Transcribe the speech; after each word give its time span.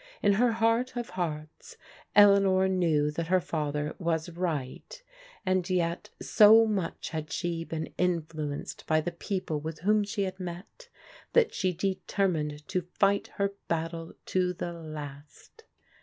In 0.23 0.33
her 0.33 0.53
heart 0.53 0.97
of 0.97 1.11
hearts, 1.11 1.77
Eleanor 2.15 2.67
knew 2.67 3.11
that 3.11 3.27
her 3.27 3.39
father 3.39 3.93
was 3.99 4.29
right, 4.31 4.99
and 5.45 5.69
yet 5.69 6.09
so 6.19 6.65
much 6.65 7.11
had 7.11 7.31
she 7.31 7.63
been 7.63 7.93
influenced 7.99 8.87
by 8.87 8.99
the 8.99 9.11
people 9.11 9.59
with 9.59 9.81
whom 9.81 10.03
she 10.03 10.23
had 10.23 10.39
met, 10.39 10.89
that 11.33 11.53
she 11.53 11.71
determined 11.71 12.67
to 12.69 12.81
fight 12.97 13.27
her 13.35 13.53
battle 13.67 14.13
to 14.25 14.53
the 14.53 14.73
last. 14.73 15.65